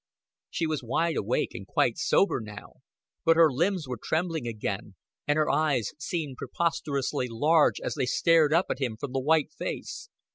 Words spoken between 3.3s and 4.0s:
her limbs were